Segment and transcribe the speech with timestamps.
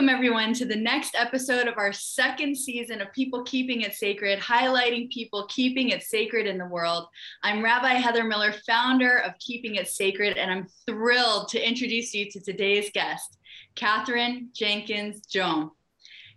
[0.00, 4.38] Welcome, everyone, to the next episode of our second season of People Keeping It Sacred,
[4.38, 7.06] highlighting people keeping it sacred in the world.
[7.42, 12.30] I'm Rabbi Heather Miller, founder of Keeping It Sacred, and I'm thrilled to introduce you
[12.30, 13.36] to today's guest,
[13.74, 15.72] Catherine Jenkins Joam.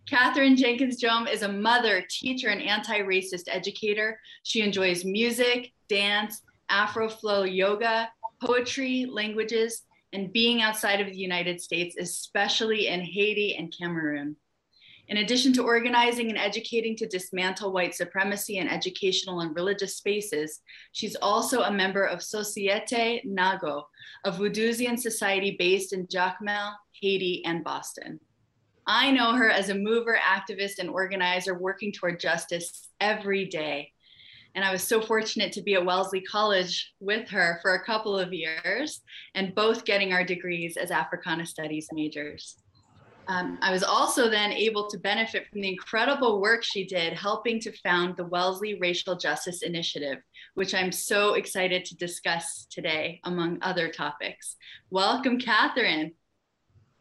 [0.10, 4.20] Catherine Jenkins Joam is a mother, teacher, and anti racist educator.
[4.44, 8.10] She enjoys music, dance, Afro flow yoga,
[8.42, 9.84] poetry, languages,
[10.14, 14.36] and being outside of the United States, especially in Haiti and Cameroon.
[15.10, 20.62] In addition to organizing and educating to dismantle white supremacy in educational and religious spaces,
[20.94, 23.84] she's also a member of Societe Nago,
[24.24, 28.20] a Vodouisant society based in Jacmel, Haiti, and Boston.
[28.86, 33.93] I know her as a mover, activist, and organizer working toward justice every day.
[34.56, 38.18] And I was so fortunate to be at Wellesley College with her for a couple
[38.18, 39.02] of years
[39.34, 42.58] and both getting our degrees as Africana Studies majors.
[43.28, 47.60] Um, I was also then able to benefit from the incredible work she did helping
[47.62, 50.18] to found the Wellesley Racial Justice Initiative,
[50.56, 54.58] which I'm so excited to discuss today, among other topics.
[54.90, 56.12] Welcome, Kathryn.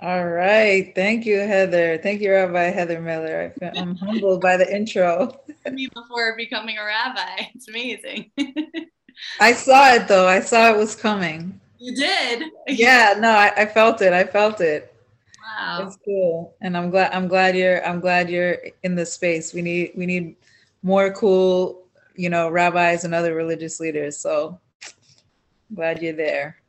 [0.02, 0.92] All right.
[0.96, 1.96] Thank you, Heather.
[1.96, 3.54] Thank you, Rabbi Heather Miller.
[3.62, 5.40] I'm humbled by the intro.
[5.70, 7.44] Me before becoming a rabbi.
[7.54, 8.32] It's amazing.
[9.40, 10.26] I saw it though.
[10.26, 11.60] I saw it was coming.
[11.78, 12.50] You did?
[12.66, 14.12] Yeah, no, I, I felt it.
[14.12, 14.92] I felt it.
[15.40, 15.86] Wow.
[15.86, 16.56] It's cool.
[16.60, 19.54] And I'm glad I'm glad you're I'm glad you're in the space.
[19.54, 20.34] We need we need
[20.82, 21.86] more cool,
[22.16, 24.18] you know, rabbis and other religious leaders.
[24.18, 24.58] So
[25.72, 26.61] glad you're there.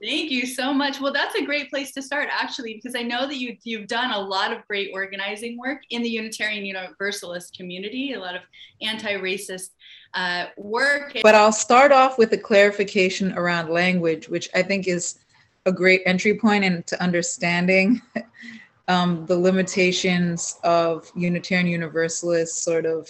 [0.00, 1.00] Thank you so much.
[1.00, 4.12] Well, that's a great place to start, actually, because I know that you, you've done
[4.12, 8.42] a lot of great organizing work in the Unitarian Universalist community, a lot of
[8.80, 9.70] anti racist
[10.14, 11.16] uh, work.
[11.22, 15.18] But I'll start off with a clarification around language, which I think is
[15.66, 18.00] a great entry point into understanding
[18.88, 23.08] um, the limitations of Unitarian Universalist sort of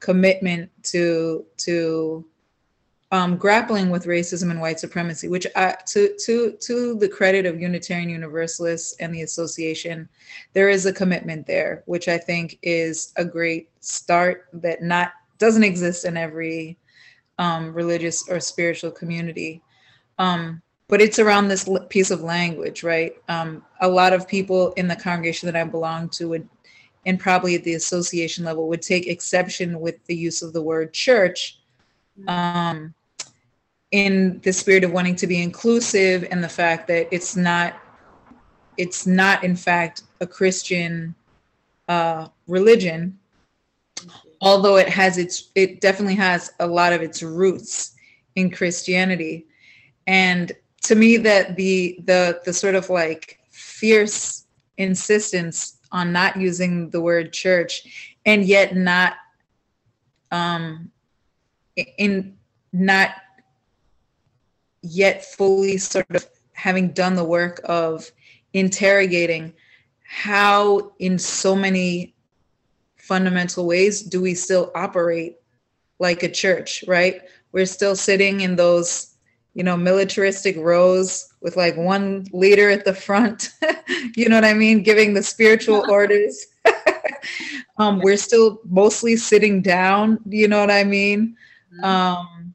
[0.00, 2.24] commitment to to
[3.12, 7.60] um, grappling with racism and white supremacy, which I, to to to the credit of
[7.60, 10.08] Unitarian Universalists and the association,
[10.54, 15.62] there is a commitment there, which I think is a great start that not doesn't
[15.62, 16.78] exist in every
[17.38, 19.60] um, religious or spiritual community.
[20.18, 23.14] Um, but it's around this piece of language, right?
[23.28, 26.48] Um, a lot of people in the congregation that I belong to would,
[27.04, 30.92] and probably at the association level, would take exception with the use of the word
[30.94, 31.58] church.
[32.28, 32.94] Um,
[33.92, 37.74] in the spirit of wanting to be inclusive and the fact that it's not
[38.76, 41.14] it's not in fact a christian
[41.88, 43.18] uh, religion
[44.42, 47.94] although it has its it definitely has a lot of its roots
[48.34, 49.46] in christianity.
[50.06, 54.44] And to me that the the the sort of like fierce
[54.76, 59.14] insistence on not using the word church and yet not
[60.32, 60.90] um
[61.98, 62.36] in
[62.72, 63.10] not
[64.82, 68.10] yet fully sort of having done the work of
[68.52, 69.52] interrogating
[70.02, 72.14] how in so many
[72.96, 75.36] fundamental ways do we still operate
[75.98, 77.22] like a church right?
[77.52, 79.12] We're still sitting in those
[79.54, 83.50] you know militaristic rows with like one leader at the front
[84.16, 86.46] you know what i mean giving the spiritual orders.
[87.78, 91.36] Um, we're still mostly sitting down you know what i mean?
[91.72, 91.84] Mm-hmm.
[91.84, 92.54] um,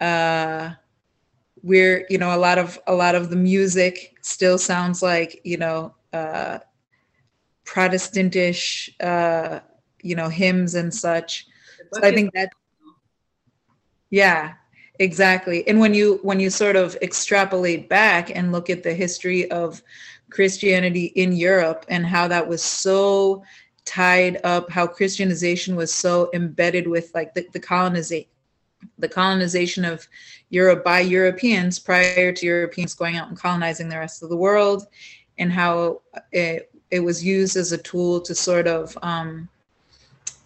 [0.00, 0.70] uh,
[1.62, 5.56] we're you know a lot of a lot of the music still sounds like you
[5.56, 6.58] know uh,
[7.64, 9.60] Protestantish uh,
[10.02, 11.46] you know hymns and such.
[11.92, 12.50] So I think that
[14.10, 14.54] yeah,
[14.98, 15.66] exactly.
[15.68, 19.82] And when you when you sort of extrapolate back and look at the history of
[20.30, 23.42] Christianity in Europe and how that was so
[23.84, 28.28] tied up, how Christianization was so embedded with like the, the colonization
[28.98, 30.06] the colonization of
[30.50, 34.86] Europe by Europeans prior to Europeans going out and colonizing the rest of the world,
[35.38, 39.48] and how it, it was used as a tool to sort of um,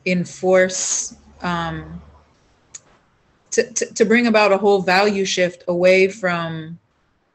[0.06, 2.00] enforce, um,
[3.50, 6.79] to, to, to, bring about a whole value shift away from,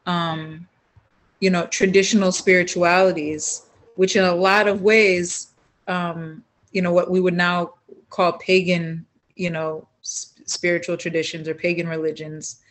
[0.06, 0.68] um,
[1.39, 3.63] you know, traditional spiritualities,
[3.95, 5.51] which in a lot of ways,
[5.88, 7.74] um, you know, what we would now
[8.09, 9.06] call pagan,
[9.36, 9.88] you know,
[10.45, 12.61] spiritual traditions or pagan religions,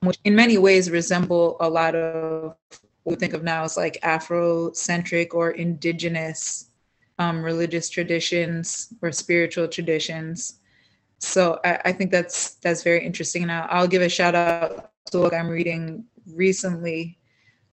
[0.00, 3.98] which in many ways resemble a lot of what we think of now as like
[4.02, 6.70] Afrocentric or indigenous
[7.18, 10.60] um, religious traditions or spiritual traditions.
[11.18, 13.42] So I, I, think that's that's very interesting.
[13.42, 17.18] And I'll, I'll give a shout out to a book I'm reading recently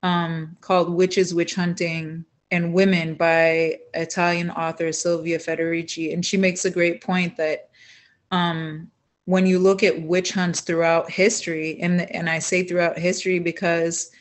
[0.04, 6.14] um, called "Witches Witch Hunting: and Women by Italian author Silvia Federici.
[6.14, 7.71] And she makes a great point that
[8.32, 8.90] um,
[9.26, 14.12] when you look at witch hunts throughout history, and, and I say throughout history because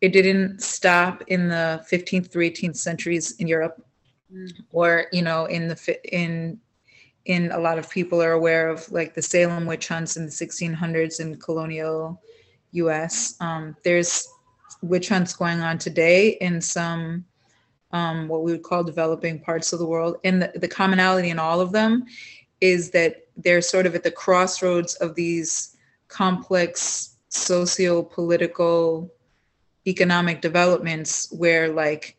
[0.00, 3.84] it didn't stop in the 15th through 18th centuries in Europe,
[4.32, 4.50] mm.
[4.72, 6.58] or you know, in the in
[7.24, 10.30] in a lot of people are aware of like the Salem witch hunts in the
[10.30, 12.22] 1600s in colonial
[12.72, 13.34] U.S.
[13.40, 14.28] Um, there's
[14.82, 17.24] witch hunts going on today in some
[17.92, 20.16] um, what we would call developing parts of the world.
[20.24, 22.04] And the, the commonality in all of them
[22.60, 25.76] is that they're sort of at the crossroads of these
[26.08, 29.12] complex socio-political
[29.86, 32.16] economic developments where like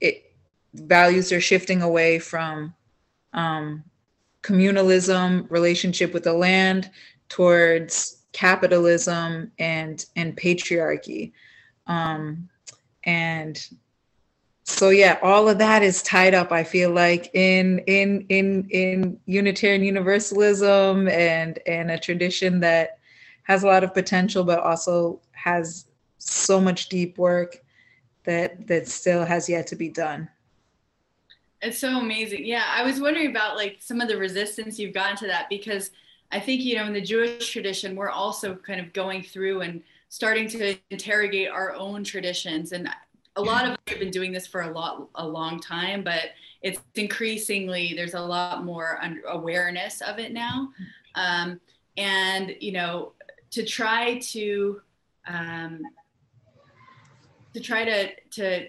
[0.00, 0.32] it
[0.74, 2.74] values are shifting away from
[3.32, 3.84] um,
[4.42, 6.90] communalism relationship with the land
[7.28, 11.32] towards capitalism and and patriarchy.
[11.86, 12.48] Um,
[13.04, 13.68] and
[14.66, 19.18] so yeah all of that is tied up i feel like in in in in
[19.24, 22.98] unitarian universalism and and a tradition that
[23.44, 25.86] has a lot of potential but also has
[26.18, 27.62] so much deep work
[28.24, 30.28] that that still has yet to be done.
[31.62, 32.44] It's so amazing.
[32.44, 35.92] Yeah i was wondering about like some of the resistance you've gotten to that because
[36.32, 39.82] i think you know in the jewish tradition we're also kind of going through and
[40.08, 42.72] starting to interrogate our own traditions.
[42.72, 42.88] And
[43.36, 46.30] a lot of us have been doing this for a lot a long time but
[46.62, 50.70] it's increasingly there's a lot more awareness of it now.
[51.14, 51.60] Um,
[51.96, 53.12] and you know
[53.52, 54.80] to try to
[55.26, 55.82] um,
[57.54, 58.66] to try to to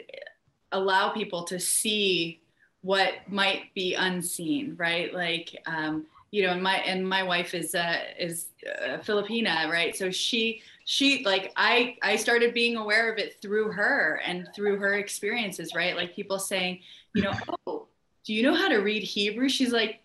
[0.71, 2.41] allow people to see
[2.81, 5.13] what might be unseen right?
[5.13, 9.95] Like um, you know and my and my wife is uh, is uh, filipina right?
[9.95, 14.77] So she she like i i started being aware of it through her and through
[14.77, 15.97] her experiences right?
[15.97, 16.79] Like people saying
[17.13, 17.33] you know
[17.67, 17.87] oh
[18.23, 19.49] do you know how to read hebrew?
[19.49, 19.99] She's like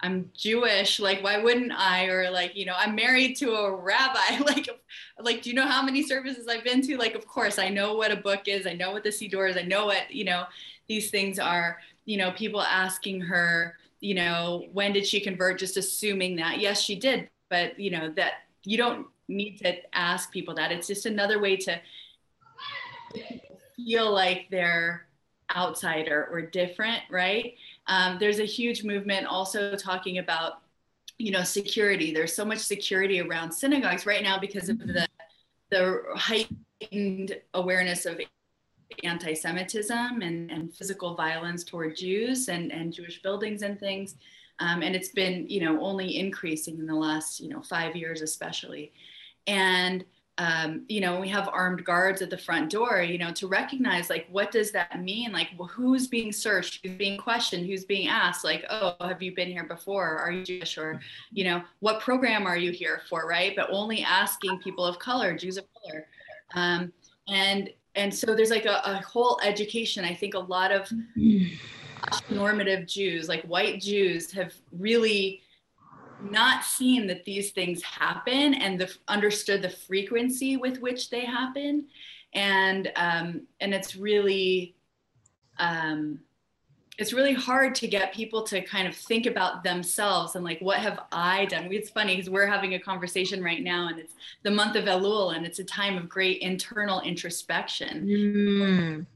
[0.00, 0.98] i'm jewish.
[0.98, 2.06] Like why wouldn't i?
[2.06, 4.38] Or like you know i'm married to a rabbi.
[4.40, 4.68] Like
[5.20, 6.96] like do you know how many services i've been to?
[6.96, 8.66] Like of course i know what a book is.
[8.66, 9.56] I know what the siddur is.
[9.56, 10.46] I know what you know
[10.88, 11.78] these things are.
[12.06, 15.60] You know people asking her you know when did she convert?
[15.60, 16.58] Just assuming that.
[16.58, 17.30] Yes she did.
[17.50, 18.32] But you know that
[18.64, 20.72] you don't need to ask people that.
[20.72, 21.80] It's just another way to
[23.76, 25.06] feel like they're
[25.54, 27.54] outsider or different, right?
[27.86, 30.62] Um, there's a huge movement also talking about,
[31.18, 32.12] you know, security.
[32.12, 35.06] There's so much security around synagogues right now because of the
[35.70, 38.20] the heightened awareness of
[39.02, 44.16] anti-Semitism and, and physical violence toward Jews and, and Jewish buildings and things.
[44.60, 48.22] Um, and it's been, you know, only increasing in the last, you know, five years
[48.22, 48.92] especially
[49.46, 50.04] and
[50.38, 54.10] um, you know we have armed guards at the front door you know to recognize
[54.10, 55.32] like what does that mean?
[55.32, 56.80] Like well, who's being searched?
[56.82, 57.66] Who's being questioned?
[57.66, 58.44] Who's being asked?
[58.44, 60.18] Like oh have you been here before?
[60.18, 60.76] Are you jewish?
[60.76, 61.00] Or
[61.32, 63.28] you know what program are you here for?
[63.28, 63.54] Right?
[63.54, 66.06] But only asking people of color jews of color.
[66.54, 66.92] Um,
[67.28, 70.04] and and so there's like a, a whole education.
[70.04, 70.90] I think a lot of
[72.28, 75.40] normative jews like white jews have really
[76.30, 81.86] not seen that these things happen and the, understood the frequency with which they happen.
[82.32, 84.74] And um, and it's really
[85.58, 86.20] um,
[86.98, 90.78] it's really hard to get people to kind of think about themselves and like what
[90.78, 91.68] have i done?
[91.70, 95.36] It's funny because we're having a conversation right now and it's the month of elul
[95.36, 98.06] and it's a time of great internal introspection.
[98.06, 99.06] Mm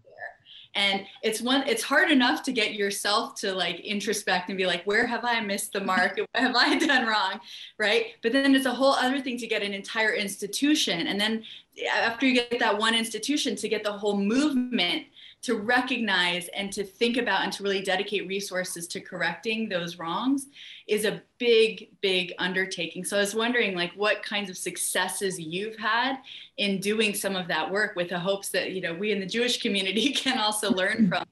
[0.74, 4.84] and it's one it's hard enough to get yourself to like introspect and be like
[4.84, 6.18] where have i missed the mark?
[6.32, 7.40] What have i done wrong?
[7.78, 8.06] Right?
[8.22, 11.06] But then it's a whole other thing to get an entire institution.
[11.06, 11.44] And then
[11.78, 15.06] eh, after you get that one institution to get the whole movement
[15.40, 20.46] to recognize and to think about and to really dedicate resources to correcting those wrongs
[20.86, 23.04] is a big big undertaking.
[23.04, 26.18] So i was wondering like what kinds of successes you've had
[26.56, 29.26] in doing some of that work with the hopes that you know we in the
[29.26, 31.24] jewish community can also learn from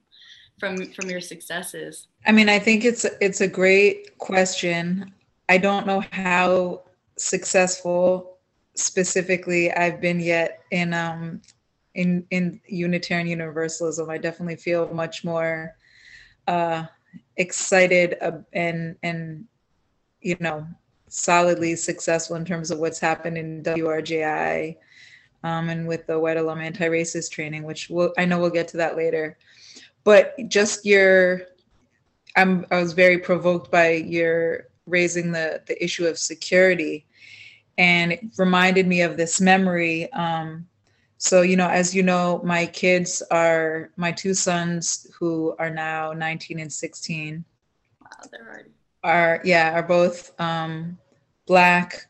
[0.59, 2.07] from from your successes?
[2.25, 5.13] I mean i think it's it's a great question.
[5.49, 6.83] I don't know how
[7.19, 8.37] successful
[8.75, 11.41] specifically i've been yet in um
[11.97, 14.09] in in Unitarian Universalism.
[14.09, 15.75] I definitely feel much more
[16.47, 16.85] uh,
[17.37, 18.17] excited
[18.53, 19.45] and and
[20.21, 20.67] you know
[21.09, 24.77] solidly successful in terms of what's happened in WRJI
[25.43, 28.77] um, and with the White Alum anti-racist training, which we'll, I know we'll get to
[28.79, 29.39] that later.
[30.05, 31.43] But just your,
[32.37, 37.07] I'm I was very provoked by your raising the the issue of security,
[37.79, 40.13] and it reminded me of this memory.
[40.13, 40.67] Um,
[41.19, 46.13] so you know as you know my kids are my two sons who are now
[46.13, 47.45] 19 and 16
[48.01, 48.71] wow they're already
[49.03, 50.99] are yeah are both um
[51.47, 52.07] black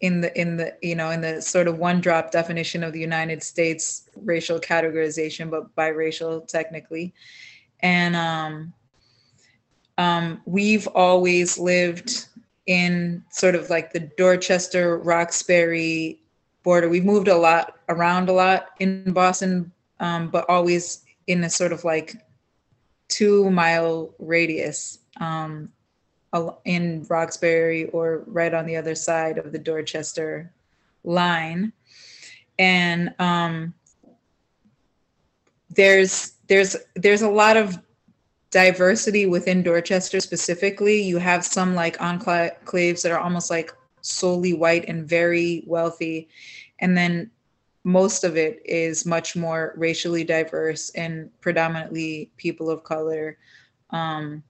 [0.00, 3.00] in the in the you know in the sort of one drop definition of the
[3.00, 7.12] united states racial categorization but biracial technically.
[7.80, 8.72] And um
[9.96, 12.26] um we've always lived
[12.66, 16.20] in sort of like the dorchester roxbury
[16.68, 19.52] border we've moved a lot around a lot in boston
[20.00, 20.84] um, but always
[21.26, 22.08] in a sort of like
[23.08, 25.70] two mile radius um,
[26.64, 30.52] in Roxbury or right on the other side of the Dorchester
[31.04, 31.72] line.
[32.58, 33.74] And um,
[35.70, 37.78] there's there's there's a lot of
[38.50, 41.02] diversity within Dorchester specifically.
[41.02, 43.72] You have some like enclaves that are almost like
[44.08, 46.28] solely white and very wealthy.
[46.80, 47.30] And then
[47.84, 53.38] most of it is much more racially diverse and predominantly people of color.
[53.90, 54.42] Um,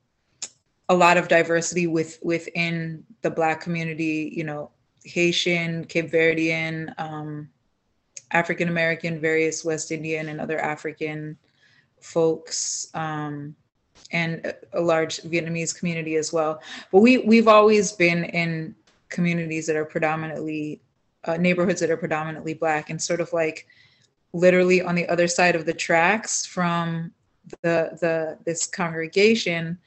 [0.89, 4.71] a lot of diversity with within the black community you know
[5.05, 7.49] haitian cape verdean um,
[8.31, 11.37] african american various west indian and other african
[12.01, 13.55] folks um,
[14.13, 16.61] and a large vietnamese community as well
[16.91, 18.75] but we we've always been in
[19.09, 20.81] communities that are predominantly
[21.25, 23.67] uh, neighborhoods that are predominantly black and sort of like
[24.33, 27.13] literally on the other side of the tracks from
[27.63, 29.79] the the this congregation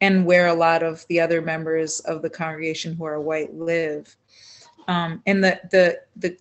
[0.00, 4.14] and where a lot of the other members of the congregation who are white live.
[4.86, 6.36] Um, and the, the the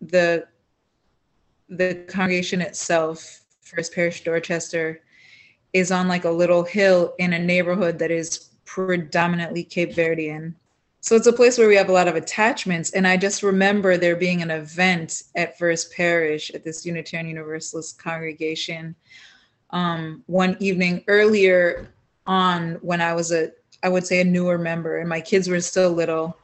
[0.00, 0.46] the
[1.68, 5.02] the congregation itself, First Parish Dorchester,
[5.72, 10.54] is on like a little hill in a neighborhood that is predominantly Cape Verdean.
[11.02, 12.90] So it's a place where we have a lot of attachments.
[12.90, 17.98] And I just remember there being an event at First Parish at this Unitarian Universalist
[18.02, 18.94] congregation
[19.70, 21.92] um, one evening earlier
[22.26, 23.50] on when I was a,
[23.82, 26.36] I would say a newer member, and my kids were still little,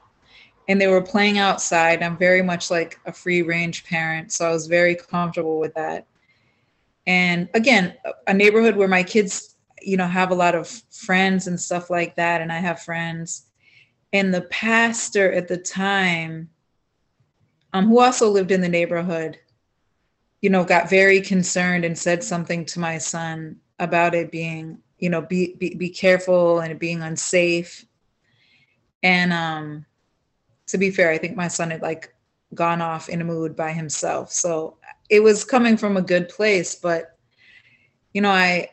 [0.69, 2.03] and they were playing outside.
[2.03, 6.07] I'm very much like a free range parent, so I was very comfortable with that.
[7.07, 7.95] And again,
[8.27, 12.17] a neighborhood where my kids, you know, have a lot of friends and stuff like
[12.17, 13.46] that, and I have friends.
[14.17, 16.49] And the pastor at the time,
[17.75, 19.39] um, who also lived in the neighborhood,
[20.41, 25.11] you know, got very concerned and said something to my son about it being you
[25.11, 27.85] know be, be be careful and being unsafe.
[29.03, 29.85] And um
[30.69, 32.15] to be fair i think my son had like
[32.55, 34.33] gone off in a mood by himself.
[34.33, 34.79] So
[35.11, 37.19] it was coming from a good place but
[38.15, 38.71] you know i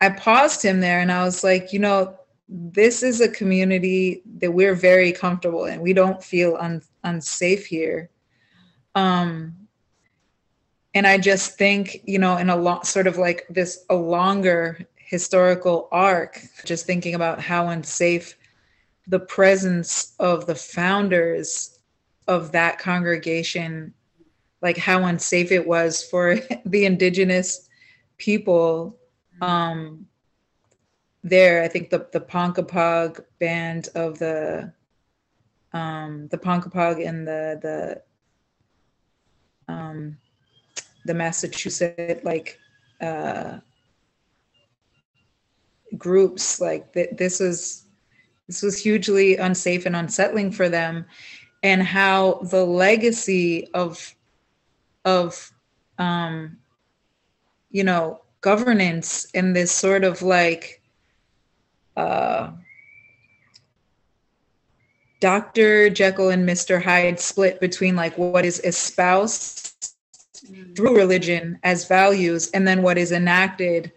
[0.00, 2.18] i paused him there and i was like you know
[2.54, 5.80] this is a community that we're very comfortable in.
[5.80, 8.10] We don't feel un, unsafe here.
[8.94, 9.56] Um
[10.94, 14.86] and i just think you know in a lot sort of like this a longer
[15.12, 18.34] historical arc, just thinking about how unsafe
[19.06, 21.80] the presence of the founders
[22.28, 23.92] of that congregation,
[24.62, 27.68] like how unsafe it was for the indigenous
[28.16, 28.96] people
[29.42, 30.06] um,
[31.22, 31.62] there.
[31.62, 34.72] I think the the Ponkapog band of the
[35.72, 37.58] um, the Ponkapog and the
[39.68, 40.16] the um,
[41.04, 42.58] the Massachusetts like
[43.00, 43.58] uh,
[45.96, 47.86] groups like th- this was
[48.46, 51.04] this was hugely unsafe and unsettling for them
[51.62, 54.14] and how the legacy of
[55.04, 55.52] of
[55.98, 56.56] um
[57.70, 60.81] you know governance and this sort of like
[61.96, 62.50] uh
[65.20, 65.88] Dr.
[65.88, 66.82] Jekyll and Mr.
[66.82, 69.94] Hyde split between like what is espoused
[70.44, 70.74] mm.
[70.74, 73.92] through religion as values and then what is enacted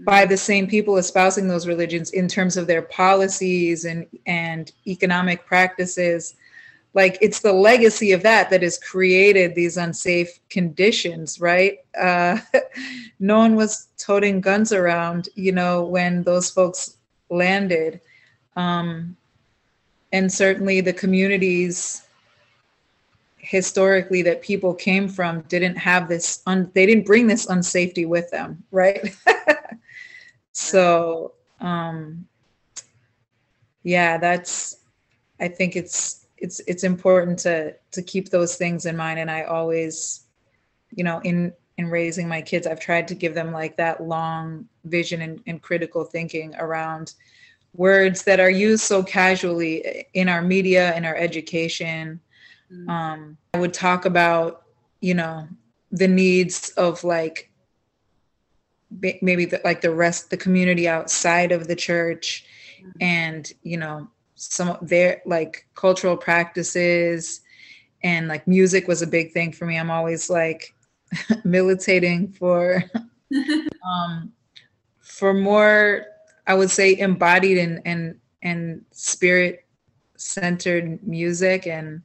[0.00, 5.46] by the same people espousing those religions in terms of their policies and and economic
[5.46, 6.34] practices
[6.94, 12.36] like it's the legacy of that that has created these unsafe conditions right uh,
[13.20, 16.96] no one was toting guns around you know when those folks
[17.30, 18.00] landed.
[18.56, 19.16] Um,
[20.12, 22.02] and certainly the communities
[23.38, 28.30] historically that people came from didn't have this un- they didn't bring this unsafety with
[28.30, 29.14] them right?
[30.54, 32.26] So um
[33.82, 34.76] yeah that's
[35.40, 39.18] i think it's it's it's important to to keep those things in mind.
[39.18, 40.24] And i always
[40.94, 44.66] you know in in raising my kids i've tried to give them like that long
[44.84, 47.14] vision and, and critical thinking around
[47.74, 52.20] words that are used so casually in our media in our education
[52.72, 52.88] mm.
[52.88, 54.62] um, i would talk about
[55.00, 55.46] you know
[55.90, 57.50] the needs of like
[59.22, 62.46] maybe the, like the rest the community outside of the church
[62.80, 62.90] mm-hmm.
[63.00, 67.40] and you know some of their like cultural practices
[68.02, 70.73] and like music was a big thing for me i'm always like
[71.44, 72.82] militating for
[73.86, 74.32] um
[75.00, 76.06] for more
[76.46, 79.64] i would say embodied and and and spirit
[80.16, 82.02] centered music and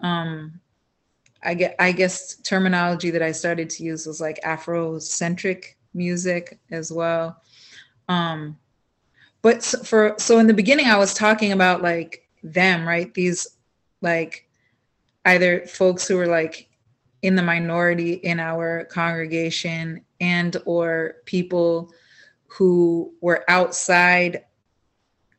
[0.00, 0.60] um
[1.44, 6.90] I get I guess terminology that I started to use was like Afrocentric music as
[6.90, 7.42] well.
[8.08, 8.58] Um,
[9.42, 13.12] but for so in the beginning, I was talking about like them, right?
[13.12, 13.46] These
[14.00, 14.48] like
[15.26, 16.68] either folks who were like
[17.24, 21.92] in the minority in our congregation and or people
[22.46, 24.44] who were outside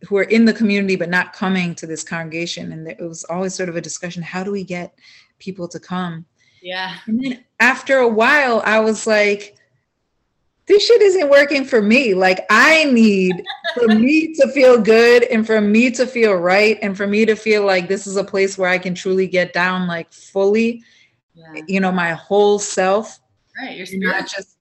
[0.07, 3.55] who are in the community but not coming to this congregation and it was always
[3.55, 4.93] sort of a discussion how do we get
[5.39, 6.25] people to come.
[6.61, 6.95] Yeah.
[7.05, 9.55] And then after a while, I was like,
[10.67, 12.15] this shit isn't working for me.
[12.15, 13.43] Like, I need
[13.75, 17.35] for me to feel good and for me to feel right and for me to
[17.35, 20.81] feel like this is a place where I can truly get down, like, fully,
[21.35, 21.61] yeah.
[21.67, 23.19] you know, my whole self.
[23.61, 23.77] Right.
[23.77, 24.57] You're not just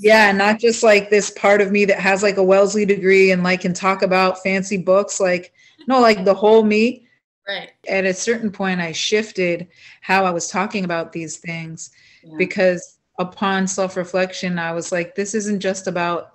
[0.00, 3.42] yeah not just like this part of me that has like a wellesley degree and
[3.42, 5.52] like can talk about fancy books like
[5.88, 7.08] no like the whole me
[7.48, 7.70] Right.
[7.88, 9.68] At a certain point, I shifted
[10.02, 11.90] how I was talking about these things
[12.22, 12.34] yeah.
[12.36, 16.34] because upon self reflection, I was like, this isn't just about,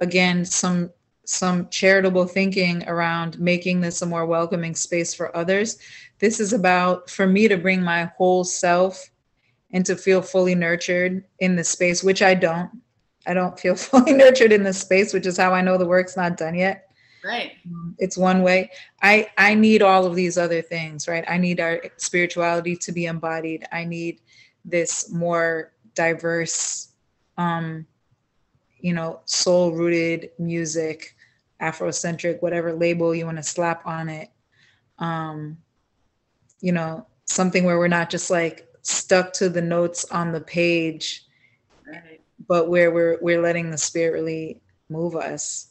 [0.00, 0.90] again, some
[1.26, 5.76] some charitable thinking around making this a more welcoming space for others.
[6.18, 9.10] This is about for me to bring my whole self
[9.72, 12.70] and to feel fully nurtured in the space, which I don't.
[13.26, 16.16] I don't feel fully nurtured in this space, which is how I know the work's
[16.16, 16.88] not done yet.
[17.24, 17.52] Right.
[17.66, 18.70] Um, it's one way.
[19.02, 21.24] I I need all of these other things, right?
[21.28, 23.66] I need our spirituality to be embodied.
[23.72, 24.20] I need
[24.64, 26.92] this more diverse
[27.36, 27.86] um
[28.80, 31.16] you know, soul rooted music,
[31.60, 34.30] afrocentric, whatever label you want to slap on it.
[34.98, 35.58] Um
[36.60, 41.24] you know, something where we're not just like stuck to the notes on the page,
[41.86, 42.20] right.
[42.48, 45.68] but where we're we're letting the spirit really move us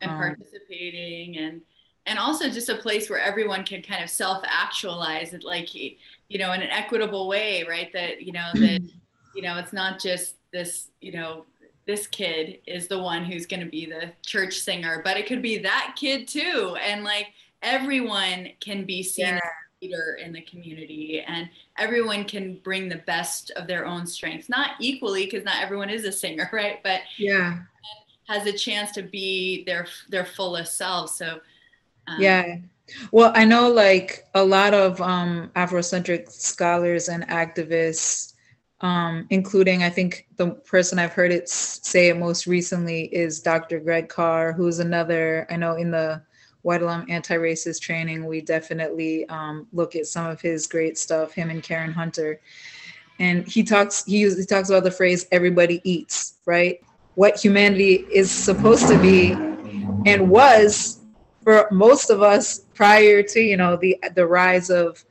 [0.00, 1.60] and um, participating and
[2.06, 5.96] and also just a place where everyone can kind of self-actualize it like you
[6.38, 8.80] know in an equitable way right that you know that
[9.34, 11.44] you know it's not just this you know
[11.86, 15.42] this kid is the one who's going to be the church singer but it could
[15.42, 17.28] be that kid too and like
[17.62, 19.40] everyone can be seen yeah.
[19.80, 24.72] Leader in the community and everyone can bring the best of their own strengths not
[24.80, 27.58] equally because not everyone is a singer right but yeah
[28.28, 31.16] has a chance to be their their fullest selves.
[31.16, 31.40] So
[32.06, 32.58] um, yeah.
[33.12, 38.34] Well, I know like a lot of um, Afrocentric scholars and activists,
[38.80, 43.80] um, including I think the person I've heard it say it most recently is Dr.
[43.80, 46.22] Greg Carr, who's another, I know in the
[46.62, 51.50] White Alum anti-racist training, we definitely um, look at some of his great stuff, him
[51.50, 52.40] and Karen Hunter.
[53.20, 56.80] And he talks, he, he talks about the phrase everybody eats, right?
[57.18, 59.32] what humanity is supposed to be
[60.06, 61.00] and was
[61.42, 65.04] for most of us prior to you know the the rise of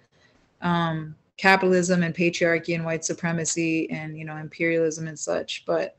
[0.61, 5.97] um, capitalism and patriarchy and white supremacy and you know imperialism and such but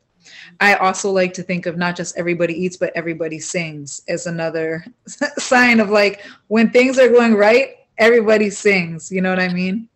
[0.61, 4.85] i also like to think of not just everybody eats but everybody sings as another
[5.39, 9.11] sign of like when things are going right everybody sings.
[9.11, 9.89] You know what i mean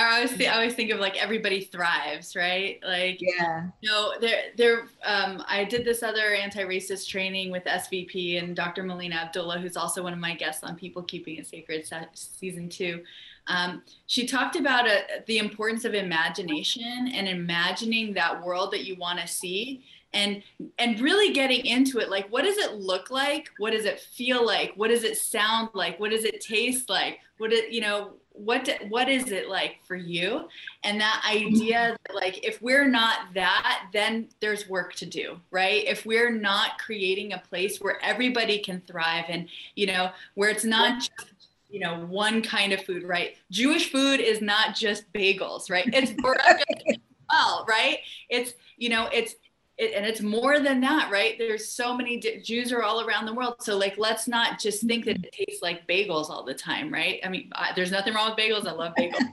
[0.00, 2.80] I always think I always think of like everybody thrives, right?
[2.86, 3.66] Like yeah.
[3.80, 8.82] You know, there there um I did this other anti-racist training with SVP and Dr.
[8.82, 13.02] Melina Abdullah, who's also one of my guests on People Keeping It Sacred season two.
[13.46, 18.96] Um, she talked about uh, the importance of imagination and imagining that world that you
[18.96, 19.82] want to see
[20.12, 20.42] and
[20.78, 24.44] and really getting into it like what does it look like what does it feel
[24.44, 28.10] like what does it sound like what does it taste like what it you know
[28.32, 30.48] what what is it like for you?
[30.84, 35.84] And that idea that like if we're not that then there's work to do right?
[35.86, 40.64] If we're not creating a place where everybody can thrive and you know where it's
[40.64, 43.36] not just you know one kind of food right?
[43.50, 45.88] Jewish food is not just bagels right?
[45.92, 46.12] It's
[47.30, 47.98] well right?
[48.28, 49.34] It's you know it's
[49.80, 51.36] it, and it's more than that, right?
[51.38, 53.54] There's so many Jews are all around the world.
[53.60, 57.18] So like, let's not just think that it tastes like bagels all the time, right?
[57.24, 58.66] I mean, I, there's nothing wrong with bagels.
[58.66, 59.24] I love bagels.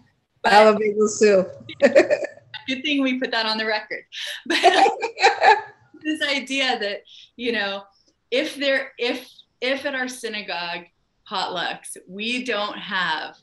[0.42, 1.46] But, I love bagels too.
[2.68, 4.04] good thing we put that on the record.
[6.00, 7.02] But this idea that
[7.36, 7.84] you know,
[8.32, 9.30] if there, if
[9.60, 10.86] if at our synagogue
[11.30, 13.36] potlucks we don't have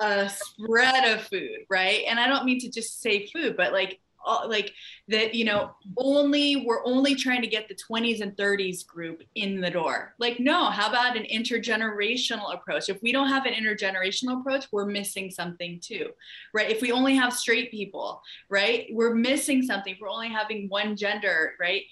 [0.00, 2.02] a spread of food, right?
[2.08, 4.00] And I don't mean to just say food, but like
[4.46, 4.72] like
[5.08, 9.60] that you know only we're only trying to get the 20s and 30s group in
[9.60, 10.14] the door.
[10.18, 12.88] Like no how about an intergenerational approach?
[12.88, 16.10] If we don't have an intergenerational approach we're missing something too
[16.54, 16.70] right?
[16.70, 18.86] If we only have straight people right?
[18.92, 19.94] We're missing something.
[19.94, 21.82] If we're only having one gender right?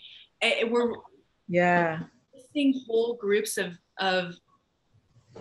[0.42, 0.92] Eh, we're
[1.48, 2.00] yeah.
[2.34, 4.34] missing whole groups of of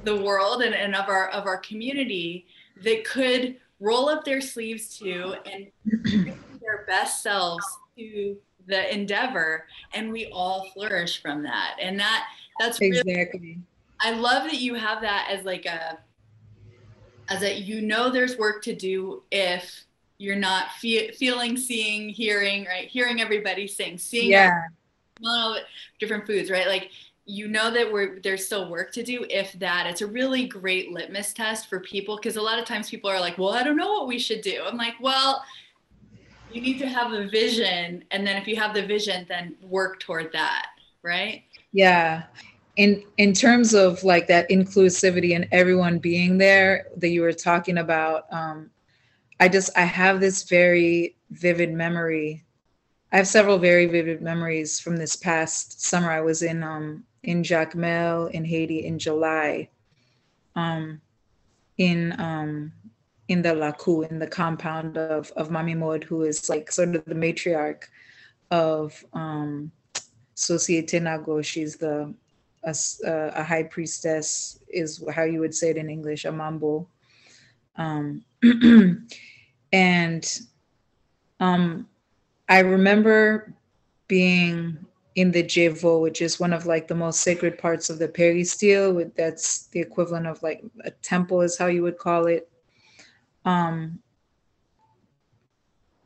[0.04, 2.48] the world and, and of our of our community
[2.84, 7.66] that could roll up their sleeves too and their best selves
[7.98, 11.78] to the endeavor and we all flourish from that.
[11.80, 12.28] And that
[12.60, 13.60] that's really, exactly.
[14.02, 16.00] I love that you have that as like a
[17.30, 19.86] as a you know there's work to do if
[20.18, 22.88] you're not fe- feeling seeing hearing right?
[22.88, 24.64] Hearing everybody sing seeing yeah.
[26.00, 26.68] different foods right?
[26.68, 26.92] Like
[27.26, 30.92] you know that we're there's still work to do if that it's a really great
[30.92, 33.78] litmus test for people because a lot of times people are like well i don't
[33.78, 34.64] know what we should do.
[34.64, 35.44] I'm like well
[36.56, 40.00] you need to have a vision and then if you have the vision then work
[40.00, 40.68] toward that
[41.06, 41.44] right?
[41.72, 42.24] Yeah.
[42.76, 47.78] In in terms of like that inclusivity and everyone being there that you were talking
[47.78, 48.70] about um
[49.40, 52.44] i just i have this very vivid memory.
[53.14, 56.12] I have several very vivid memories from this past summer.
[56.12, 59.70] I was in um in jacmel in haiti in july.
[60.56, 61.00] Um
[61.78, 62.74] in um
[63.28, 67.06] in the lakou, in the compound of, of Mami Maud, who is like sort of
[67.06, 67.84] the matriarch
[68.52, 69.72] of um,
[70.36, 71.44] Societe Nago.
[71.44, 72.14] She's the
[72.64, 72.76] a,
[73.36, 76.88] a, high priestess, is how you would say it in English, a mambo.
[77.78, 78.24] Um,
[79.72, 80.40] and
[81.40, 81.88] um,
[82.50, 83.54] I remember
[84.08, 84.78] being
[85.16, 89.12] in the Jevo, which is one of like the most sacred parts of the peristyle.
[89.16, 92.50] That's the equivalent of like a temple, is how you would call it
[93.46, 94.00] um,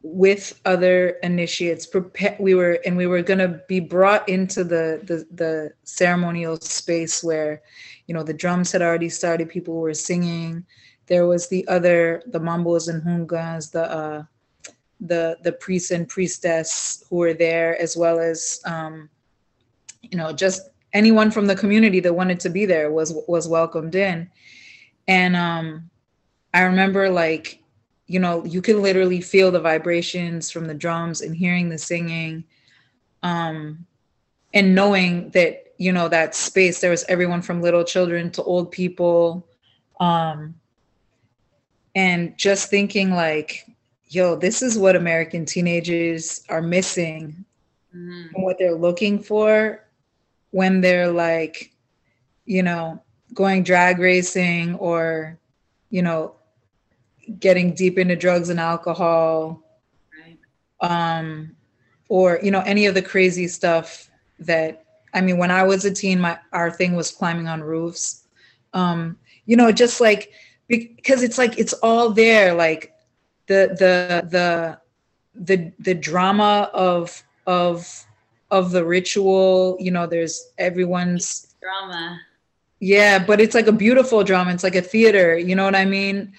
[0.02, 5.02] with other initiates prepare we were and we were going to be brought into the,
[5.04, 7.62] the the ceremonial space where
[8.08, 10.65] you know the drums had already started people were singing.
[11.08, 14.23] There was the other the mambos and hungas the uh
[15.02, 19.10] the the priests and priestess who were there as well as um
[20.02, 23.95] you know just anyone from the community that wanted to be there was was welcomed
[23.95, 24.30] in.
[25.08, 25.89] And um
[26.53, 27.62] I remember like,
[28.07, 32.43] you know, you can literally feel the vibrations from the drums and hearing the singing.
[33.21, 33.85] Um,
[34.53, 38.71] and knowing that, you know, that space, there was everyone from little children to old
[38.71, 39.47] people.
[39.99, 40.55] Um,
[41.95, 43.67] and just thinking like,
[44.07, 47.45] yo, this is what American teenagers are missing
[47.95, 48.33] mm-hmm.
[48.33, 49.85] and what they're looking for
[50.51, 51.71] when they're like,
[52.45, 53.01] you know,
[53.33, 55.38] going drag racing or,
[55.91, 56.35] you know,
[57.39, 59.61] getting deep into drugs and alcohol
[60.19, 60.37] right.
[60.81, 61.55] um,
[62.07, 65.91] or you know any of the crazy stuff that i mean when i was a
[65.91, 68.23] teen my our thing was climbing on roofs.
[68.73, 70.31] Um, you know just like
[70.67, 72.93] because it's like it's all there like
[73.47, 74.79] the the the
[75.33, 78.05] the the drama of of
[78.51, 82.19] of the ritual you know there's everyone's drama.
[82.79, 84.53] Yeah but it's like a beautiful drama.
[84.53, 86.31] It's like a theater you know what i mean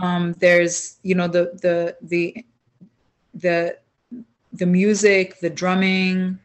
[0.00, 2.44] um, there's you know the the the
[3.34, 3.76] the
[4.52, 6.38] the music, the drumming.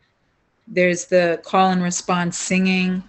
[0.67, 3.03] There's the call and response singing,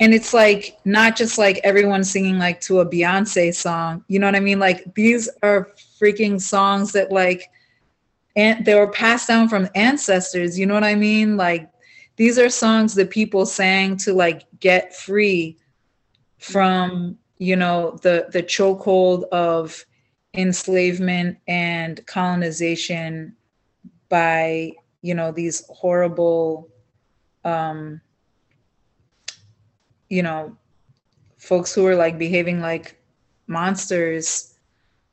[0.00, 4.04] and it's like not just like everyone singing like to a Beyonce song.
[4.08, 4.58] You know what I mean?
[4.58, 7.50] Like these are freaking songs that like
[8.34, 10.58] and they were passed down from ancestors.
[10.58, 11.36] You know what I mean?
[11.36, 11.70] Like
[12.16, 15.56] these are songs that people sang to like get free
[16.38, 19.84] from you know the the chokehold of
[20.32, 23.34] enslavement and colonization
[24.08, 26.68] by you know these horrible
[27.44, 28.00] um
[30.08, 30.56] you know
[31.36, 32.96] folks who are like behaving like
[33.48, 34.54] monsters.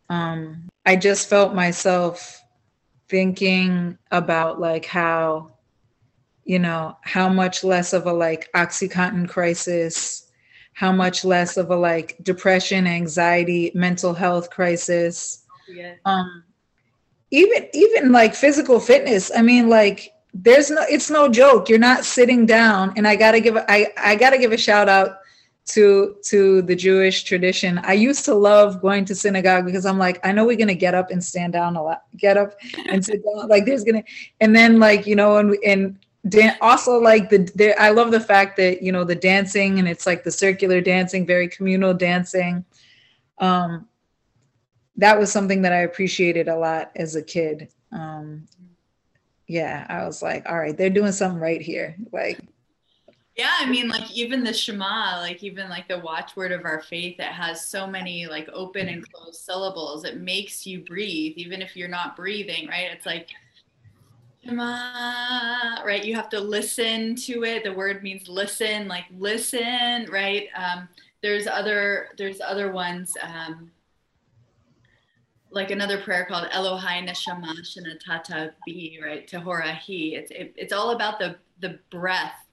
[0.10, 2.44] Um i just felt myself
[3.08, 5.52] thinking about like how
[6.44, 10.29] you know how much less of a like oxycontin crisis
[10.74, 15.46] how much less of a like depression, anxiety, mental health crisis.
[15.68, 15.96] Yeah.
[16.06, 16.44] Um,
[17.32, 19.32] even even like physical fitness.
[19.36, 21.70] I mean, like there's no it's no joke.
[21.70, 22.94] You're not sitting down.
[22.96, 25.18] And I gotta give I I gotta give a shout out
[25.68, 27.80] to to the Jewish tradition.
[27.80, 30.96] I used to love going to synagogue because I'm like, I know we're gonna get
[30.96, 32.54] up and stand down a lot, get up
[32.88, 33.48] and sit down.
[33.48, 34.04] Like there's gonna,
[34.40, 38.20] and then like you know, and and Dan- also like the, the i love the
[38.20, 42.66] fact that you know the dancing and it's like the circular dancing very communal dancing
[43.38, 43.88] um
[45.00, 47.70] that was something that I appreciated a lot as a kid.
[47.92, 48.48] Um,
[49.48, 51.96] yeah, I was like, all right, they're doing something right here.
[52.12, 52.40] Like,
[53.36, 57.18] yeah, I mean, like even the Shema, like even like the watchword of our faith,
[57.20, 60.04] it has so many like open and closed syllables.
[60.04, 62.90] It makes you breathe, even if you're not breathing, right?
[62.92, 63.30] It's like
[64.44, 66.04] Shema, right?
[66.04, 67.64] You have to listen to it.
[67.64, 70.48] The word means listen, like listen, right?
[70.56, 70.88] Um,
[71.22, 73.16] there's other there's other ones.
[73.22, 73.72] Um,
[75.52, 79.28] like another prayer called Elohai Neshama Shanatata Bi, right?
[79.28, 80.16] Tahora He.
[80.16, 82.46] It's it, it's all about the the breath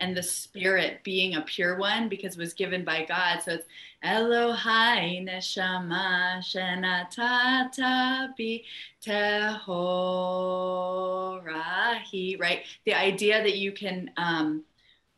[0.00, 3.40] and the spirit being a pure one because it was given by God.
[3.42, 3.66] So it's
[4.04, 8.62] Elohai Neshama Shanatata Bi
[9.04, 9.62] Tahora
[12.02, 12.64] He, right?
[12.84, 14.64] The idea that you can um,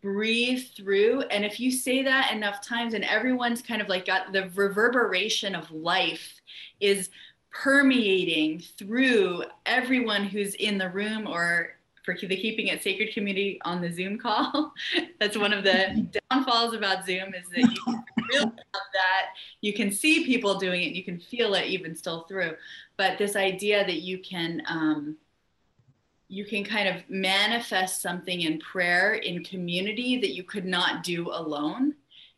[0.02, 1.22] breathe through.
[1.22, 5.54] And if you say that enough times and everyone's kind of like got the reverberation
[5.54, 6.40] of life
[6.80, 7.10] is
[7.50, 11.75] permeating through everyone who's in the room or
[12.06, 14.72] for the keeping it sacred community on the zoom call.
[15.20, 19.26] That's one of the downfalls about zoom is that you can really that.
[19.60, 22.54] You can see people doing it you can feel it even still through.
[22.96, 25.16] But this idea that you can um,
[26.28, 31.30] you can kind of manifest something in prayer in community that you could not do
[31.30, 31.94] alone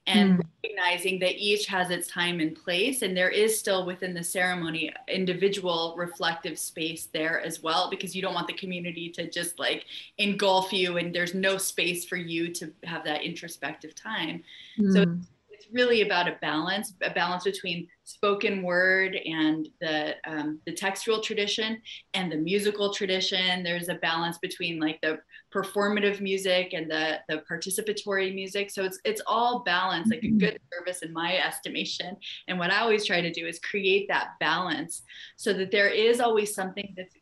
[0.08, 0.46] and mm.
[0.64, 4.92] recognizing that each has its time and place and there is still within the ceremony
[5.06, 9.84] individual reflective space there as well because you don't want the community to just like
[10.16, 14.42] engulf you and there's no space for you to have that introspective time
[14.78, 14.92] mm.
[14.92, 15.04] so
[15.50, 21.20] it's really about a balance a balance between spoken word and the um, the textual
[21.20, 21.80] tradition
[22.14, 25.18] and the musical tradition there's a balance between like the
[25.52, 28.70] performative music and the the participatory music.
[28.70, 30.38] So it's it's all balanced like a mm-hmm.
[30.38, 32.16] good service in my estimation.
[32.48, 35.02] And what i always try to do is create that balance
[35.36, 37.14] so that there is always something that's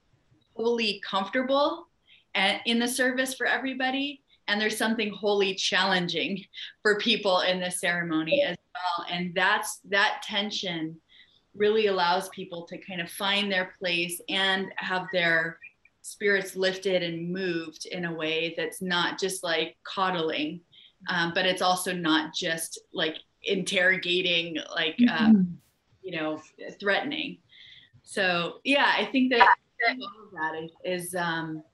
[0.54, 1.86] wholly comfortable
[2.34, 4.22] and in the service for everybody.
[4.48, 6.44] And there's something wholly challenging
[6.82, 9.06] for people in the ceremony as well.
[9.10, 11.00] And that's that tension
[11.56, 15.58] really allows people to kind of find their place and have their
[16.06, 20.60] spirits lifted and moved in a way that's not just like coddling,
[21.08, 25.54] um, but it's also not just like interrogating, like, um, mm-hmm.
[26.02, 26.40] you know,
[26.78, 27.38] threatening.
[28.04, 29.48] So, yeah, I think that
[29.82, 31.64] all of that is, is um,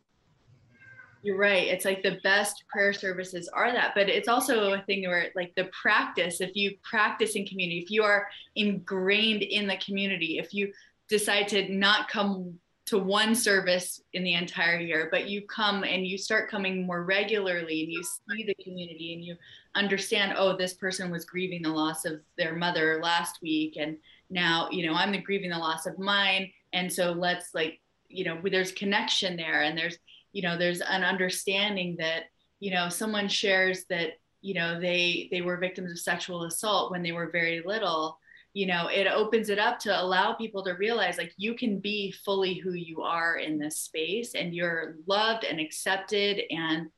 [1.22, 1.68] you're right.
[1.68, 5.54] It's like the best prayer services are that, but it's also a thing where like
[5.56, 10.54] the practice, if you practice in community, if you are ingrained in the community, if
[10.54, 10.72] you
[11.08, 16.06] decide to not come to one service in the entire year, but you come and
[16.06, 19.36] you start coming more regularly and you see the community and you
[19.74, 23.76] understand, oh, this person was grieving the loss of their mother last week.
[23.78, 23.96] And
[24.30, 26.50] now, you know, I'm grieving the loss of mine.
[26.72, 29.98] And so let's like, you know, there's connection there and there's,
[30.32, 32.24] you know, there's an understanding that,
[32.58, 37.02] you know, someone shares that, you know, they they were victims of sexual assault when
[37.02, 38.18] they were very little
[38.54, 42.12] you know it opens it up to allow people to realize like you can be
[42.24, 46.88] fully who you are in this space and you're loved and accepted and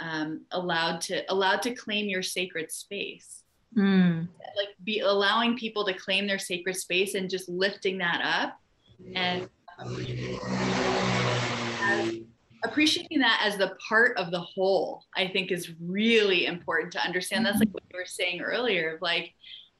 [0.00, 3.40] um, allowed to allowed to claim your sacred space.
[3.76, 4.28] Mm.
[4.56, 8.56] like be allowing people to claim their sacred space and just lifting that up
[9.16, 9.48] and
[9.80, 9.96] um,
[12.62, 17.44] appreciating that as the part of the whole i think is really important to understand.
[17.44, 19.34] That's like what you were saying earlier of like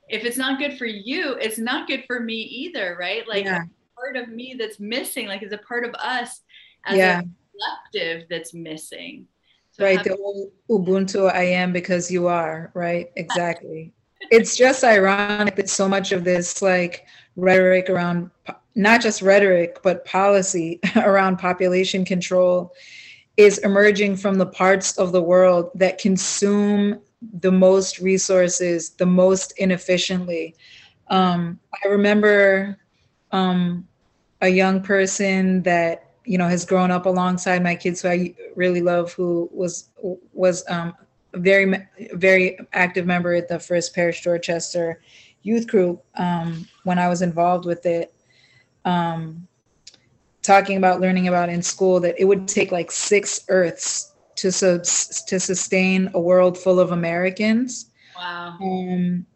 [0.09, 3.27] if it's not good for you, it's not good for me either, right?
[3.27, 3.65] Like yeah.
[3.97, 6.41] part of me that's missing, like is a part of us
[6.85, 7.21] as yeah.
[7.21, 9.27] a collective that's missing.
[9.71, 13.11] So right, the Ubuntu I am because you are, right?
[13.17, 13.93] Exactly.
[14.31, 18.31] it's just ironic that so much of this like rhetoric around
[18.75, 22.73] not just rhetoric but policy around population control
[23.37, 27.01] is emerging from the parts of the world that consume
[27.41, 30.55] the most resources the most inefficiently.
[31.09, 32.79] Um, I remember
[33.33, 33.87] um,
[34.41, 38.81] a young person that you know has grown up alongside my kids who I really
[38.81, 39.91] love, who was
[40.33, 40.95] was um,
[41.33, 45.01] a very very active member at the First Parish Dorchester
[45.43, 48.15] youth group um, when I was involved with it.
[48.85, 49.47] Um,
[50.43, 55.41] talking about learning about in school that it would take like six Earths to to
[55.41, 57.87] sustain a world full of Americans.
[58.17, 58.57] Wow.
[58.61, 59.27] Um,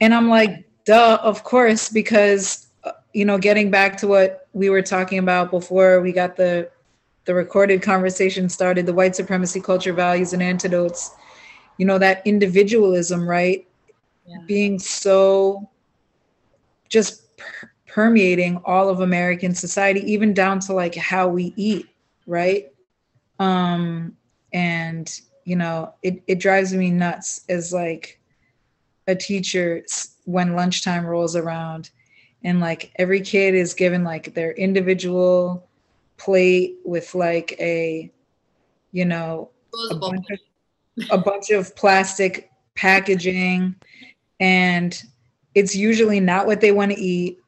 [0.00, 4.70] and I'm like, duh, of course, because uh, you know, getting back to what we
[4.70, 6.70] were talking about before we got the
[7.24, 11.10] the recorded conversation started, the white supremacy culture values and antidotes.
[11.78, 13.66] You know that individualism, right?
[14.26, 14.38] Yeah.
[14.46, 15.68] Being so
[16.88, 21.88] just per- permeating all of American society, even down to like how we eat,
[22.26, 22.72] right?
[23.38, 24.16] Um,
[24.54, 28.18] and you know, it, it drives me nuts as like
[29.06, 29.84] a teacher
[30.24, 31.90] when lunchtime rolls around
[32.42, 35.68] and like every kid is given like their individual
[36.16, 38.10] plate with like a
[38.92, 39.50] you know
[39.90, 40.38] a bunch, of,
[41.10, 43.74] a bunch of plastic packaging.
[44.40, 45.02] And
[45.54, 47.38] it's usually not what they want to eat.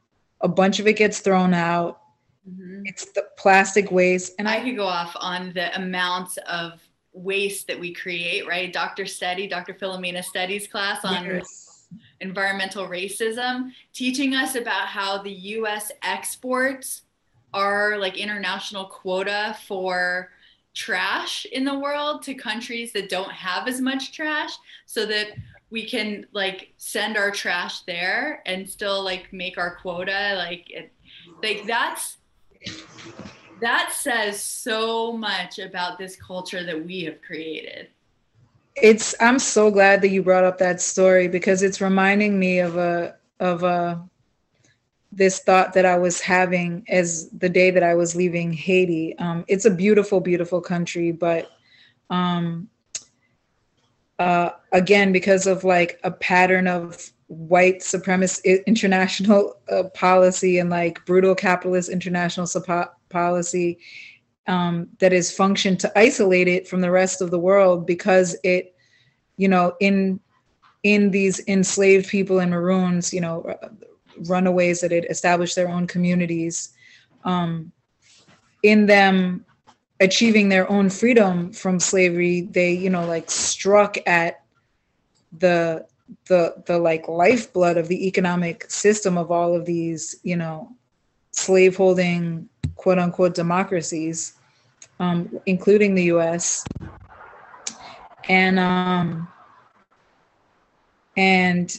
[0.42, 2.00] A bunch of it gets thrown out.
[2.48, 2.82] Mm-hmm.
[2.84, 4.34] it's the plastic waste.
[4.38, 6.80] And I, I could go off on the amounts of
[7.16, 11.88] waste that we create right dr steady dr Filomina Steady's class on yes.
[12.20, 17.02] environmental racism teaching us about how the us exports
[17.54, 20.30] our like international quota for
[20.74, 24.52] trash in the world to countries that don't have as much trash
[24.84, 25.28] so that
[25.70, 30.92] we can like send our trash there and still like make our quota like it
[31.42, 32.18] like that's
[33.60, 37.88] that says so much about this culture that we have created
[38.74, 42.76] it's i'm so glad that you brought up that story because it's reminding me of
[42.76, 44.02] a of a
[45.16, 49.16] this thought that I was having as the day that I was leaving Haiti.
[49.18, 51.50] Um, it's a beautiful, beautiful country, but
[52.10, 52.68] um,
[54.18, 61.04] uh, again, because of like a pattern of white supremacist international uh, policy and like
[61.06, 62.46] brutal capitalist international
[63.08, 63.78] policy
[64.46, 68.74] um, has functioned to isolate it from the rest of the world because it,
[69.36, 70.20] you know, in
[70.82, 73.58] in these enslaved people and maroons, you know,
[74.28, 76.74] runaways that had established their own communities,
[77.24, 77.72] um,
[78.62, 79.44] in them
[80.00, 84.44] achieving their own freedom from slavery, they, you know, like struck at
[85.38, 85.86] the
[86.28, 90.70] the the like lifeblood of the economic system of all of these, you know,
[91.32, 94.34] slaveholding quote unquote democracies,
[95.00, 96.64] um, including the US.
[98.28, 99.28] And um
[101.16, 101.78] and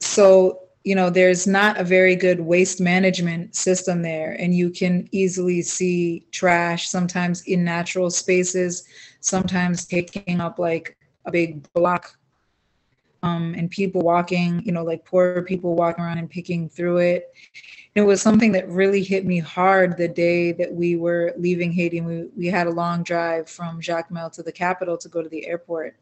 [0.00, 5.08] so you know there's not a very good waste management system there and you can
[5.12, 8.84] easily see trash sometimes in natural spaces
[9.20, 12.16] sometimes taking up like a big block
[13.22, 17.34] um, and people walking you know like poor people walking around and picking through it.
[17.94, 21.98] It was something that really hit me hard the day that we were leaving haiti
[21.98, 25.28] and we, we had a long drive from jacmel to the capital to go to
[25.28, 25.96] the airport.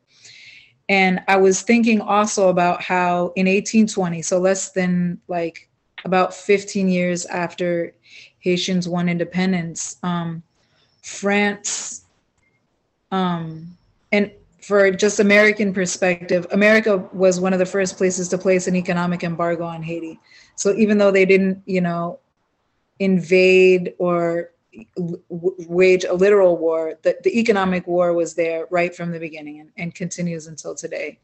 [0.88, 5.68] And I was thinking also about how in 1820, so less than like
[6.04, 7.94] about 15 years after
[8.40, 10.42] Haitians won independence, um,
[11.02, 12.06] France,
[13.10, 13.76] um,
[14.12, 14.30] and
[14.68, 19.24] for just American perspective, America was one of the first places to place an economic
[19.24, 20.20] embargo on Haiti.
[20.56, 22.20] So even though they didn't, you know,
[22.98, 24.50] invade or
[25.30, 26.98] wage a literal war.
[27.00, 31.18] The, the economic war was there right from the beginning and, and continues until today.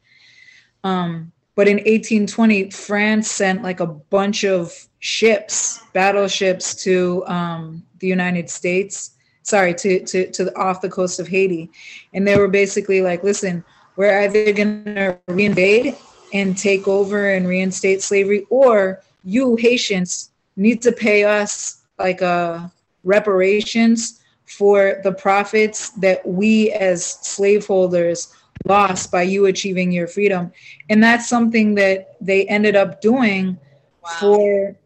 [0.83, 8.07] Um, but in 1820, France sent like a bunch of ships, battleships to um, the
[8.07, 9.14] United States,
[9.45, 11.71] sorry, to, to, to the, off the coast of Haiti.
[12.13, 13.65] And they were basically like, listen,
[13.97, 15.97] we're either going to reinvade
[16.33, 22.73] and take over and reinstate slavery, or you Haitians need to pay us like a
[23.05, 30.53] reparations for the profits that we as slaveholders lost by you achieving your freedom.
[30.89, 33.59] And that's something that they ended up doing
[34.03, 34.11] wow.
[34.21, 34.77] for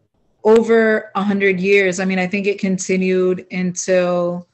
[0.43, 1.99] over a hundred years.
[1.99, 4.47] I mean, I think it continued until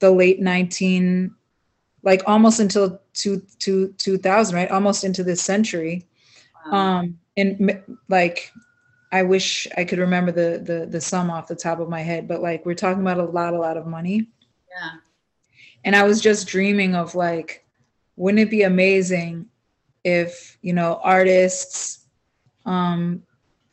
[0.00, 1.34] the late 19,
[2.02, 4.70] like almost until two, two, 2000, right?
[4.70, 6.06] Almost into this century.
[6.66, 6.98] Wow.
[7.00, 8.52] Um, and like
[9.12, 12.28] I wish I could remember the the the sum off the top of my head,
[12.28, 14.28] but like we're talking about a lot, a lot of money.
[14.68, 14.90] Yeah.
[15.84, 17.64] And I was just dreaming of like,
[18.16, 19.46] wouldn't it be amazing
[20.04, 22.06] if, you know, artists,
[22.66, 23.22] um,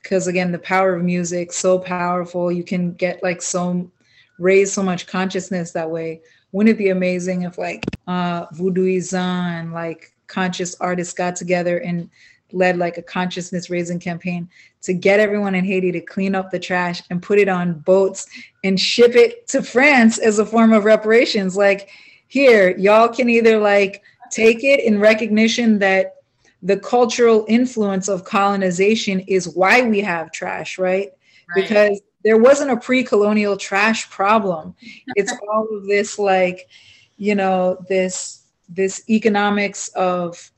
[0.02, 2.50] because again, the power of music, so powerful.
[2.50, 3.92] You can get like so
[4.40, 6.22] raise so much consciousness that way.
[6.52, 12.10] Wouldn't it be amazing if like uh Vodouisant and like conscious artists got together and
[12.52, 14.50] led like a consciousness raising campaign
[14.82, 18.28] to get everyone in Haiti to clean up the trash and put it on boats
[18.64, 21.58] and ship it to France as a form of reparations.
[21.58, 21.90] Like,
[22.28, 26.16] here, y'all can either like take it in recognition that
[26.62, 31.10] the cultural influence of colonization is why we have trash, right?
[31.10, 31.56] right.
[31.56, 34.76] Because there wasn't a pre colonial trash problem.
[35.16, 36.68] It's all of this, like,
[37.16, 40.52] you know, this this economics of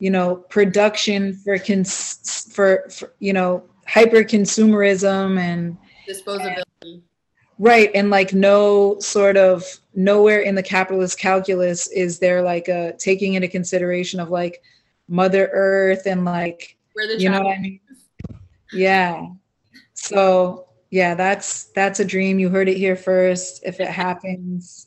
[0.00, 7.02] you know production for cons- for, for you know hyper consumerism and disposability.
[7.60, 7.92] Right.
[7.94, 9.62] And like no sort of
[9.94, 14.60] nowhere in the capitalist calculus is there like a taking into consideration of like
[15.06, 17.80] Mother Earth and like you know what I mean?
[18.72, 19.28] Yeah.
[19.92, 22.38] So yeah, that's that's a dream.
[22.38, 23.64] You heard it here first.
[23.64, 24.86] If it happens.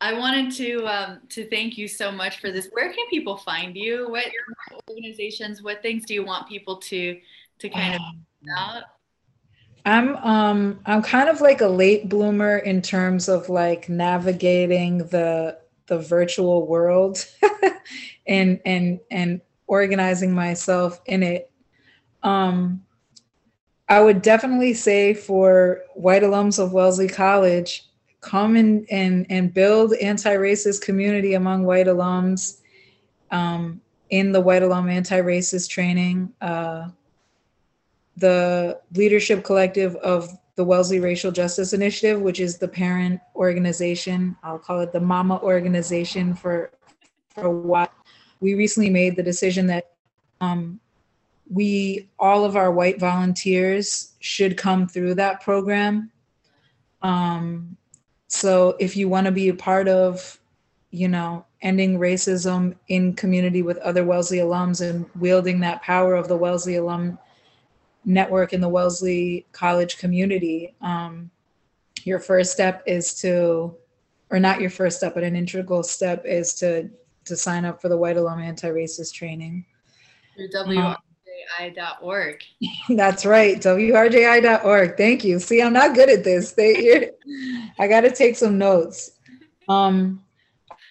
[0.00, 2.68] I wanted to um, to thank you so much for this.
[2.72, 4.10] Where can people find you?
[4.10, 4.24] What
[4.90, 5.62] organizations?
[5.62, 7.20] What things do you want people to
[7.60, 8.00] to kind of
[8.58, 8.82] out?
[9.86, 15.56] I'm um I'm kind of like a late bloomer in terms of like navigating the
[15.86, 17.24] the virtual world
[18.26, 21.48] and and and organizing myself in it.
[22.24, 22.82] Um
[23.92, 27.84] I would definitely say for white alums of Wellesley College,
[28.22, 32.60] come and and, and build anti-racist community among white alums
[33.30, 36.32] um, in the white alum anti-racist training.
[36.40, 36.88] Uh,
[38.16, 44.34] the leadership collective of the Wellesley Racial Justice Initiative, which is the parent organization.
[44.42, 46.70] I'll call it the mama organization for
[47.28, 47.92] for what
[48.40, 49.90] we recently made the decision that
[50.40, 50.80] um,
[51.50, 56.10] we all of our white volunteers should come through that program.
[57.02, 57.76] Um,
[58.28, 60.38] so if you want to be a part of,
[60.90, 66.28] you know, ending racism in community with other Wellesley alums and wielding that power of
[66.28, 67.18] the Wellesley alum
[68.04, 71.30] network in the Wellesley College community, um,
[72.04, 73.74] your first step is to,
[74.30, 76.90] or not your first step, but an integral step is to
[77.24, 79.64] to sign up for the White Alum Anti-Racist Training.
[82.88, 84.96] That's right, WRJI.org.
[84.96, 85.38] Thank you.
[85.38, 86.52] See, I'm not good at this.
[86.52, 87.10] They,
[87.78, 89.12] I got to take some notes.
[89.68, 90.22] Um,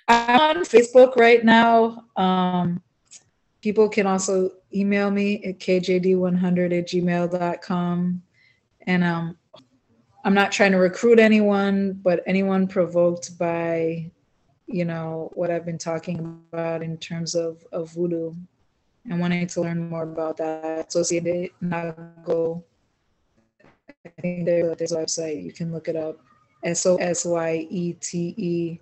[0.07, 2.05] I'm on Facebook right now.
[2.15, 2.81] Um,
[3.61, 8.21] people can also email me at kjd100 at gmail.com.
[8.87, 9.37] And um,
[10.25, 14.11] I'm not trying to recruit anyone, but anyone provoked by,
[14.67, 18.33] you know, what I've been talking about in terms of, of voodoo
[19.09, 20.89] and wanting to learn more about that.
[20.89, 22.63] Sosyete Nago,
[24.05, 26.19] I think there's a website, you can look it up.
[26.63, 28.79] S O S Y E T E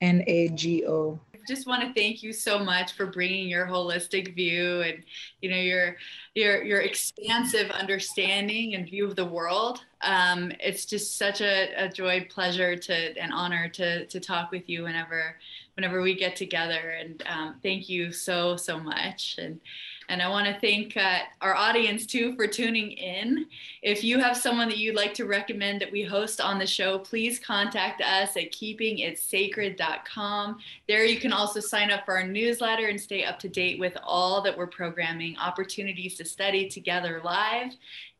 [0.00, 4.34] N A G O just want to thank you so much for bringing your holistic
[4.34, 5.02] view and
[5.40, 5.96] you know your
[6.34, 9.80] your your expansive understanding and view of the world.
[10.02, 14.68] Um, it's just such a, a joy, pleasure to an honor to to talk with
[14.68, 15.36] you whenever
[15.78, 16.96] whenever we get together.
[16.98, 19.36] And um, thank you so so much.
[19.38, 19.60] And
[20.08, 23.46] and I want to thank uh, our audience too for tuning in.
[23.82, 26.98] If you have someone that you'd like to recommend that we host on the show,
[26.98, 30.58] please contact us at keepingitsacred.com.
[30.88, 33.96] There you can also sign up for our newsletter and stay up to date with
[34.02, 37.72] all that we're programming, opportunities to study together live,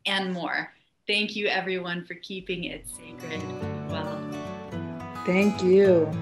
[0.06, 0.72] and more.
[1.06, 3.40] Thank you, everyone, for keeping it sacred.
[3.88, 4.20] Well,
[5.24, 6.12] thank you.